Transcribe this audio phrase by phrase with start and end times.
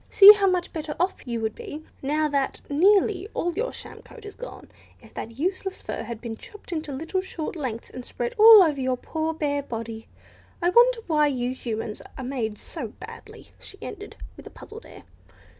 [0.09, 4.25] See how much better off you would be, now that nearly all your sham coat
[4.25, 8.33] is gone, if that useless fur had been chopped into little, short lengths and spread
[8.39, 10.07] all over your poor bare body.
[10.59, 15.03] I wonder why you Humans are made so badly," she ended, with a puzzled air.